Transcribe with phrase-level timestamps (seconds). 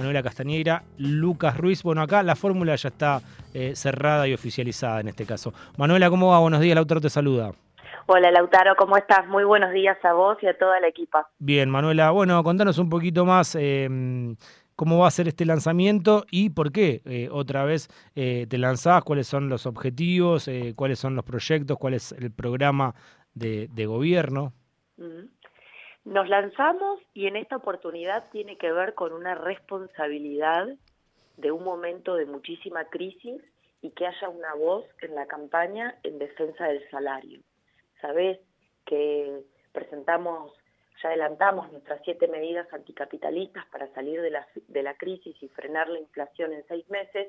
[0.00, 1.82] Manuela Castañeira, Lucas Ruiz.
[1.82, 3.20] Bueno, acá la fórmula ya está
[3.52, 5.52] eh, cerrada y oficializada en este caso.
[5.76, 6.38] Manuela, ¿cómo va?
[6.38, 7.52] Buenos días, Lautaro te saluda.
[8.06, 9.28] Hola Lautaro, ¿cómo estás?
[9.28, 11.28] Muy buenos días a vos y a toda la equipa.
[11.38, 14.36] Bien, Manuela, bueno, contanos un poquito más em,
[14.74, 19.04] cómo va a ser este lanzamiento y por qué eh, otra vez eh, te lanzás,
[19.04, 22.94] cuáles son los objetivos, cuáles son los proyectos, cuál es el programa
[23.34, 24.54] de, gobierno.
[26.04, 30.66] Nos lanzamos y en esta oportunidad tiene que ver con una responsabilidad
[31.36, 33.42] de un momento de muchísima crisis
[33.82, 37.40] y que haya una voz en la campaña en defensa del salario.
[38.00, 38.38] Sabés
[38.86, 40.54] que presentamos,
[41.02, 45.88] ya adelantamos nuestras siete medidas anticapitalistas para salir de la, de la crisis y frenar
[45.90, 47.28] la inflación en seis meses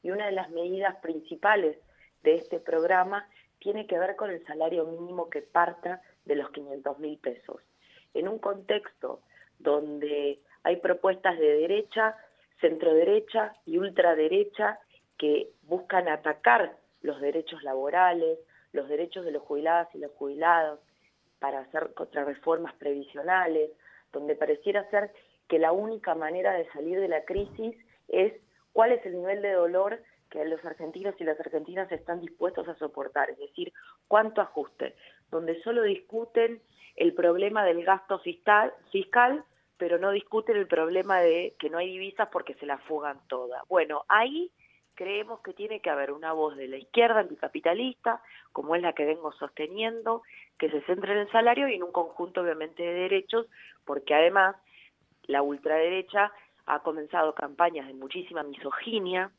[0.00, 1.76] y una de las medidas principales
[2.22, 6.98] de este programa tiene que ver con el salario mínimo que parta de los 500
[7.00, 7.60] mil pesos.
[8.14, 9.20] En un contexto
[9.58, 12.16] donde hay propuestas de derecha,
[12.60, 14.78] centroderecha y ultraderecha
[15.18, 18.38] que buscan atacar los derechos laborales,
[18.72, 20.80] los derechos de los jubilados y los jubilados,
[21.38, 23.70] para hacer contrarreformas previsionales,
[24.12, 25.12] donde pareciera ser
[25.48, 27.76] que la única manera de salir de la crisis
[28.08, 28.32] es
[28.72, 32.74] cuál es el nivel de dolor que los argentinos y las argentinas están dispuestos a
[32.76, 33.72] soportar, es decir,
[34.08, 34.94] cuánto ajuste,
[35.32, 36.62] donde solo discuten
[36.94, 39.44] el problema del gasto fiscal, fiscal
[39.78, 43.60] pero no discuten el problema de que no hay divisas porque se la fugan todas.
[43.68, 44.52] Bueno, ahí
[44.94, 49.06] creemos que tiene que haber una voz de la izquierda anticapitalista, como es la que
[49.06, 50.22] vengo sosteniendo,
[50.56, 53.48] que se centre en el salario y en un conjunto obviamente de derechos,
[53.84, 54.54] porque además
[55.24, 56.30] la ultraderecha
[56.66, 59.32] ha comenzado campañas de muchísima misoginia,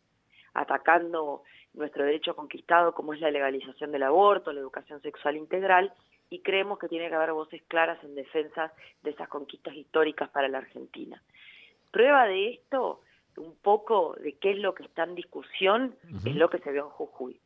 [0.53, 5.93] atacando nuestro derecho conquistado como es la legalización del aborto, la educación sexual integral,
[6.29, 10.47] y creemos que tiene que haber voces claras en defensa de esas conquistas históricas para
[10.47, 11.21] la Argentina.
[11.91, 13.01] Prueba de esto
[13.37, 16.79] un poco de qué es lo que está en discusión, es lo que se ve
[16.79, 17.39] en Jujuy,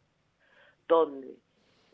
[0.87, 1.35] donde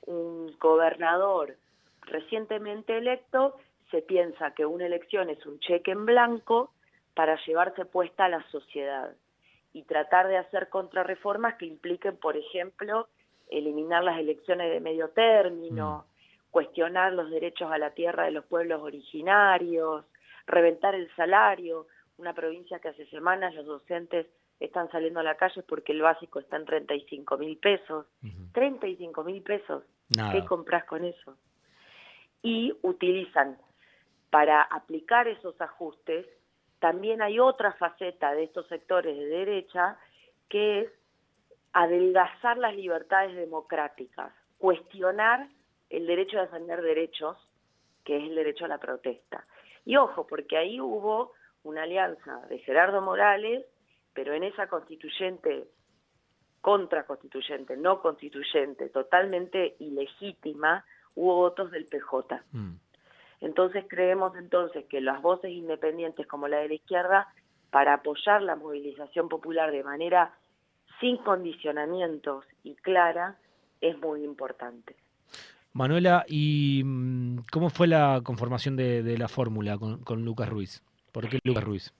[0.05, 1.55] un gobernador
[2.01, 3.55] recientemente electo
[3.91, 6.73] se piensa que una elección es un cheque en blanco
[7.13, 9.13] para llevarse puesta a la sociedad
[9.73, 13.07] y tratar de hacer contrarreformas que impliquen, por ejemplo,
[13.49, 16.51] eliminar las elecciones de medio término, mm.
[16.51, 20.05] cuestionar los derechos a la tierra de los pueblos originarios,
[20.45, 24.27] reventar el salario, una provincia que hace semanas los docentes
[24.59, 28.05] están saliendo a la calle porque el básico está en 35 mil pesos.
[28.53, 29.83] 35 mil pesos.
[30.31, 31.37] ¿Qué compras con eso?
[32.41, 33.57] Y utilizan
[34.29, 36.25] para aplicar esos ajustes,
[36.83, 39.97] también hay otra faceta de estos sectores de derecha
[40.49, 40.91] que es
[41.71, 45.47] adelgazar las libertades democráticas, cuestionar
[45.89, 47.37] el derecho a defender derechos,
[48.03, 49.47] que es el derecho a la protesta.
[49.85, 51.31] Y ojo, porque ahí hubo
[51.63, 53.65] una alianza de Gerardo Morales,
[54.13, 55.69] pero en esa constituyente,
[56.59, 60.83] contraconstituyente, no constituyente, totalmente ilegítima,
[61.15, 62.43] hubo votos del PJ.
[62.51, 62.73] Mm.
[63.43, 67.27] Entonces creemos entonces que las voces independientes como la de la izquierda,
[67.71, 70.33] para apoyar la movilización popular de manera
[71.01, 73.35] sin condicionamientos y clara,
[73.81, 74.95] es muy importante.
[75.73, 80.81] Manuela, ¿y mm, cómo fue la conformación de, la fórmula con Lucas Ruiz?
[81.11, 81.93] ¿Por qué Lucas Ruiz?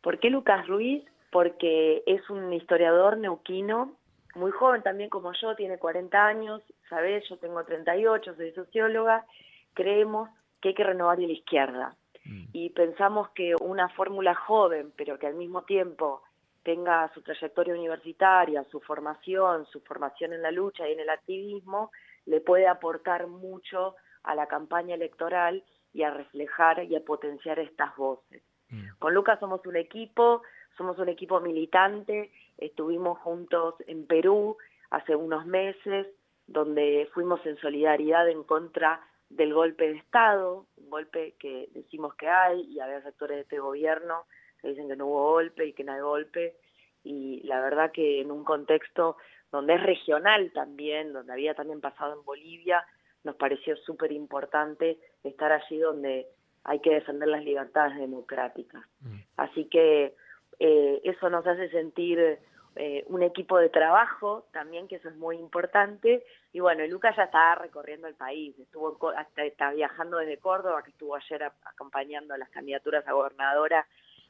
[0.00, 1.02] ¿Por qué Lucas Ruiz?
[1.32, 3.96] Porque es un historiador neuquino,
[4.36, 9.26] muy joven también como yo, tiene 40 años, sabes, yo tengo 38, soy socióloga,
[9.72, 10.30] creemos
[10.64, 11.94] que hay que renovar la izquierda.
[12.24, 12.44] Mm.
[12.54, 16.22] Y pensamos que una fórmula joven, pero que al mismo tiempo
[16.62, 21.90] tenga su trayectoria universitaria, su formación, su formación en la lucha y en el activismo,
[22.24, 27.94] le puede aportar mucho a la campaña electoral y a reflejar y a potenciar estas
[27.96, 28.42] voces.
[28.70, 28.86] Mm.
[28.98, 30.40] Con Lucas somos un equipo,
[30.78, 34.56] somos un equipo militante, estuvimos juntos en Perú
[34.88, 36.06] hace unos meses,
[36.46, 42.28] donde fuimos en solidaridad en contra del golpe de Estado, un golpe que decimos que
[42.28, 44.24] hay, y había sectores de este gobierno
[44.60, 46.56] que dicen que no hubo golpe y que no hay golpe,
[47.02, 49.16] y la verdad que en un contexto
[49.52, 52.84] donde es regional también, donde había también pasado en Bolivia,
[53.24, 56.26] nos pareció súper importante estar allí donde
[56.64, 58.82] hay que defender las libertades democráticas.
[59.00, 59.18] Mm.
[59.36, 60.14] Así que
[60.58, 62.38] eh, eso nos hace sentir
[62.76, 66.24] eh, un equipo de trabajo también, que eso es muy importante.
[66.52, 70.90] Y bueno, Lucas ya está recorriendo el país, estuvo hasta está viajando desde Córdoba, que
[70.90, 73.86] estuvo ayer acompañando a las candidaturas a gobernadora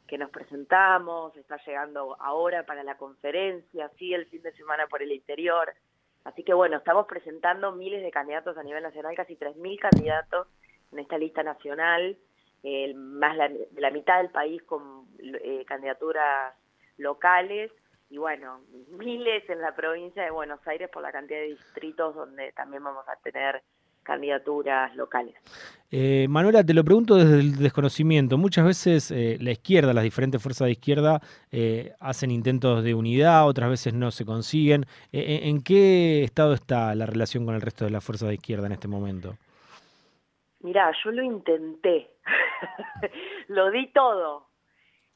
[0.07, 5.03] que nos presentamos, está llegando ahora para la conferencia, sigue el fin de semana por
[5.03, 5.73] el interior.
[6.25, 10.49] Así que bueno, estamos presentando miles de candidatos a nivel nacional, casi 3.000 candidatos
[10.93, 12.19] en esta lista nacional
[12.95, 16.55] más de la mitad del país con eh, candidaturas
[16.97, 17.71] locales
[18.11, 18.61] y bueno,
[18.91, 23.09] miles en la provincia de Buenos Aires por la cantidad de distritos donde también vamos
[23.09, 23.63] a tener
[24.05, 25.35] candidaturas locales.
[25.91, 28.39] Eh, Manuela, te lo pregunto desde el desconocimiento.
[28.39, 31.21] Muchas veces eh, la izquierda, las diferentes fuerzas de izquierda,
[31.51, 34.85] eh, hacen intentos de unidad, otras veces no se consiguen.
[35.11, 38.73] ¿En qué estado está la relación con el resto de las fuerzas de izquierda en
[38.73, 39.35] este momento?
[40.61, 42.11] Mirá, yo lo intenté,
[43.49, 44.49] lo di todo,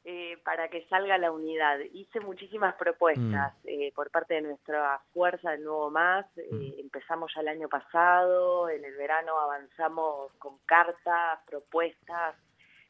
[0.05, 1.77] eh, para que salga la unidad.
[1.91, 3.67] Hice muchísimas propuestas mm.
[3.67, 6.25] eh, por parte de nuestra fuerza del Nuevo Más.
[6.37, 6.79] Eh, mm.
[6.79, 12.35] empezamos ya el año pasado, en el verano avanzamos con cartas, propuestas.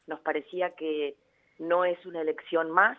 [0.06, 1.16] Nos parecía que
[1.58, 2.96] no es una elección más,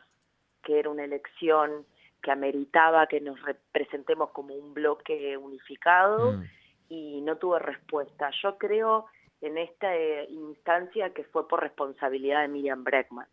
[0.62, 1.86] que era una elección
[2.22, 6.44] que ameritaba que nos representemos como un bloque unificado mm.
[6.90, 8.30] y no tuve respuesta.
[8.44, 9.06] Yo creo
[9.40, 13.28] en esta instancia que fue por responsabilidad de Miriam Breckman.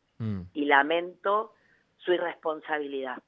[0.53, 1.55] Y lamento
[1.99, 3.23] su irresponsabilidad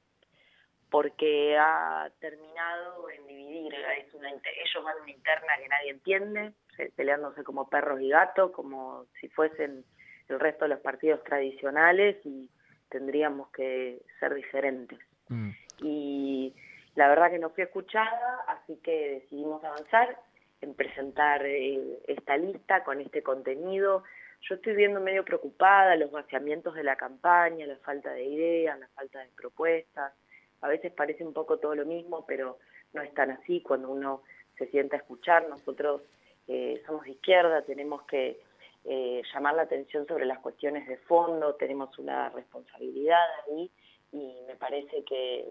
[0.91, 6.53] porque ha terminado en dividir, es una, ellos van a una interna que nadie entiende,
[6.97, 9.85] peleándose como perros y gatos, como si fuesen
[10.27, 12.49] el resto de los partidos tradicionales y
[12.89, 14.99] tendríamos que ser diferentes.
[15.29, 15.51] Mm.
[15.81, 16.53] Y
[16.95, 20.19] la verdad que no fui escuchada, así que decidimos avanzar
[20.59, 24.03] en presentar eh, esta lista con este contenido,
[24.47, 28.87] yo estoy viendo medio preocupada los vaciamientos de la campaña, la falta de ideas, la
[28.89, 30.13] falta de propuestas.
[30.61, 32.57] A veces parece un poco todo lo mismo, pero
[32.93, 34.23] no es tan así cuando uno
[34.57, 35.47] se sienta a escuchar.
[35.47, 36.01] Nosotros
[36.47, 38.39] eh, somos de izquierda, tenemos que
[38.85, 43.69] eh, llamar la atención sobre las cuestiones de fondo, tenemos una responsabilidad ahí
[44.11, 45.45] y me parece que,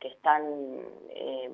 [0.00, 0.44] que están
[1.10, 1.50] eh,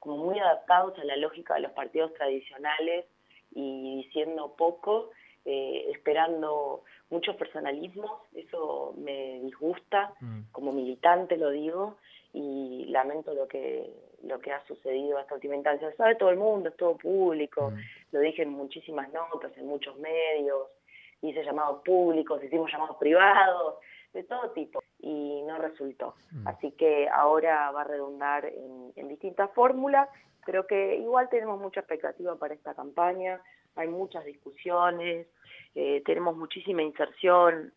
[0.00, 3.06] como muy adaptados a la lógica de los partidos tradicionales
[3.52, 5.10] y diciendo poco
[5.50, 10.52] eh, esperando muchos personalismos, eso me disgusta, mm.
[10.52, 11.96] como militante lo digo,
[12.32, 13.90] y lamento lo que
[14.22, 15.92] lo que ha sucedido hasta última instancia.
[15.96, 17.78] Sabe todo el mundo, es todo público, mm.
[18.12, 20.68] lo dije en muchísimas notas, en muchos medios,
[21.22, 23.76] hice llamados públicos, hicimos llamados privados,
[24.12, 26.14] de todo tipo, y no resultó.
[26.30, 26.46] Mm.
[26.48, 30.08] Así que ahora va a redundar en, en distintas fórmulas,
[30.46, 33.40] pero que igual tenemos mucha expectativa para esta campaña,
[33.76, 35.26] hay muchas discusiones,
[35.74, 37.72] eh, tenemos muchísima inserción,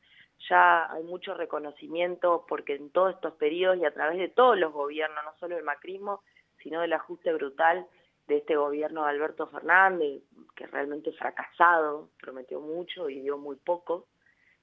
[0.49, 4.73] ya hay mucho reconocimiento porque en todos estos periodos y a través de todos los
[4.73, 6.21] gobiernos, no solo el macrismo,
[6.61, 7.87] sino del ajuste brutal
[8.27, 10.23] de este gobierno de Alberto Fernández,
[10.55, 14.07] que realmente fracasado, prometió mucho y dio muy poco.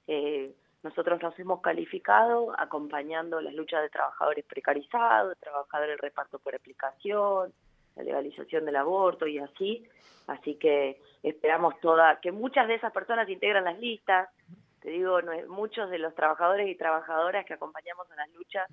[0.06, 6.54] Eh, nosotros nos hemos calificado acompañando las luchas de trabajadores precarizados, trabajadores del reparto por
[6.54, 7.52] aplicación,
[8.00, 9.86] la legalización del aborto y así.
[10.26, 14.28] Así que esperamos toda, que muchas de esas personas integran las listas.
[14.80, 15.18] Te digo,
[15.48, 18.70] muchos de los trabajadores y trabajadoras que acompañamos en las luchas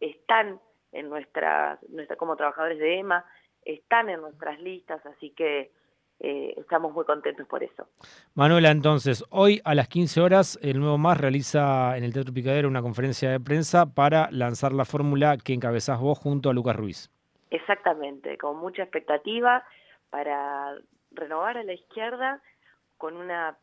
[0.00, 0.60] están
[0.92, 3.24] en nuestra, nuestra como trabajadores de EMA,
[3.64, 5.70] están en nuestras listas, así que
[6.18, 7.88] eh, estamos muy contentos por eso.
[8.34, 12.68] Manuela, entonces, hoy a las 15 horas el Nuevo Más realiza en el Teatro Picadero
[12.68, 17.10] una conferencia de prensa para lanzar la fórmula que encabezás vos junto a Lucas Ruiz.
[17.50, 19.64] Exactamente, con mucha expectativa
[20.10, 20.74] para
[21.10, 22.40] renovar a la izquierda
[22.96, 23.56] con una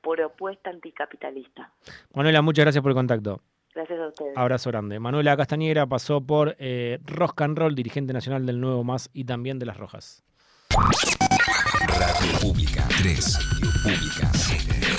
[0.00, 1.72] propuesta anticapitalista.
[2.14, 3.40] Manuela, muchas gracias por el contacto.
[3.74, 4.36] Gracias a ustedes.
[4.36, 4.98] Abrazo grande.
[4.98, 9.58] Manuela Castañera pasó por eh, Rosca and Roll, dirigente nacional del Nuevo Más y también
[9.58, 10.24] de Las Rojas.
[10.70, 13.60] Radio Pública 3.
[13.60, 14.32] Radio Pública.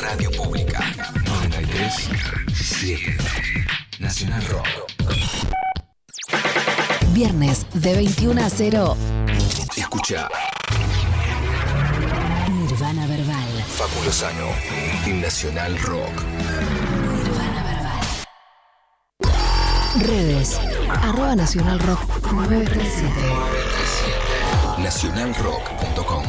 [0.01, 0.79] Radio Pública
[1.25, 4.90] 93 Nacional Rock.
[7.13, 8.95] Viernes de 21 a 0.
[9.75, 10.29] Escucha.
[12.49, 13.63] Nirvana Verbal.
[13.67, 14.47] Fabuloso Año.
[15.19, 16.23] Nacional Rock.
[17.11, 17.99] Nirvana Verbal.
[20.07, 20.57] Redes.
[20.89, 23.11] Arroba Nacional Rock 937.
[24.77, 26.23] Nacionalrock.com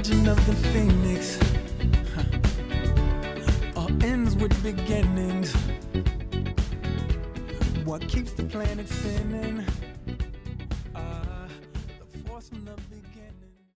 [0.00, 1.38] legend of the phoenix
[2.14, 2.24] huh.
[3.76, 5.52] all ends with beginnings.
[7.84, 9.66] What keeps the planet spinning?